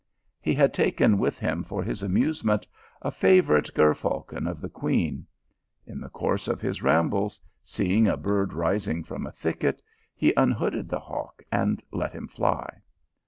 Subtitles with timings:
[0.41, 1.95] He had taken with THE ROSE OF THE ALHAMBRA.
[1.95, 2.67] 225 him for his amusement,
[3.03, 5.27] a favourite ger falcon of the queen.
[5.85, 9.83] In the course of his rambles, seeing a bird rising from a thicket,
[10.15, 12.81] he unhooded the hawk and let him fly.